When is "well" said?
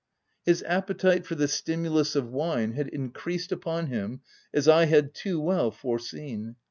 5.39-5.69